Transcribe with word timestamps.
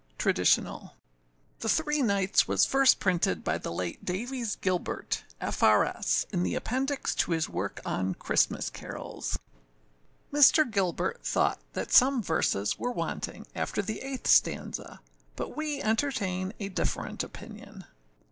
(TRADITIONAL.) 0.17 0.95
[The 1.59 1.69
Three 1.69 2.01
Knights 2.01 2.47
was 2.47 2.65
first 2.65 2.99
printed 2.99 3.43
by 3.43 3.59
the 3.59 3.71
late 3.71 4.03
Davies 4.03 4.55
Gilbert, 4.55 5.23
F.R.S., 5.39 6.25
in 6.33 6.41
the 6.41 6.55
appendix 6.55 7.13
to 7.13 7.33
his 7.33 7.47
work 7.47 7.79
on 7.85 8.15
Christmas 8.15 8.71
Carols. 8.71 9.37
Mr. 10.33 10.67
Gilbert 10.67 11.23
thought 11.23 11.59
that 11.73 11.91
some 11.91 12.23
verses 12.23 12.79
were 12.79 12.89
wanting 12.91 13.45
after 13.53 13.83
the 13.83 14.01
eighth 14.01 14.25
stanza; 14.25 15.01
but 15.35 15.55
we 15.55 15.79
entertain 15.83 16.51
a 16.59 16.69
different 16.69 17.21
opinion. 17.23 17.85